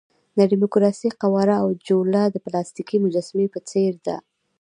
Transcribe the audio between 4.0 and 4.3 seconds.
ده.